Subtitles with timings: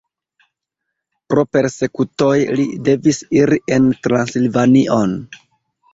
[1.33, 5.19] Pro persekutoj li devis iri en Transilvanion.